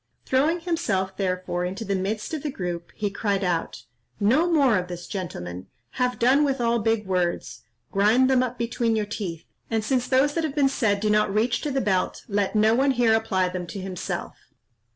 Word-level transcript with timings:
Throwing 0.25 0.61
himself, 0.61 1.15
therefore, 1.15 1.63
into 1.63 1.85
the 1.85 1.93
midst 1.93 2.33
of 2.33 2.41
the 2.41 2.49
group, 2.49 2.91
he 2.95 3.11
cried 3.11 3.43
out, 3.43 3.83
"No 4.19 4.51
more 4.51 4.75
of 4.79 4.87
this, 4.87 5.05
gentlemen! 5.05 5.67
have 5.91 6.17
done 6.17 6.43
with 6.43 6.59
all 6.59 6.79
big 6.79 7.05
words; 7.05 7.61
grind 7.91 8.27
them 8.27 8.41
up 8.41 8.57
between 8.57 8.95
your 8.95 9.05
teeth; 9.05 9.45
and 9.69 9.83
since 9.85 10.07
those 10.07 10.33
that 10.33 10.43
have 10.43 10.55
been 10.55 10.69
said 10.69 11.01
do 11.01 11.11
not 11.11 11.31
reach 11.31 11.61
to 11.61 11.69
the 11.71 11.81
belt, 11.81 12.23
let 12.27 12.55
no 12.55 12.73
one 12.73 12.89
here 12.97 13.13
apply 13.13 13.49
them 13.49 13.67
to 13.67 13.79
himself." 13.79 14.33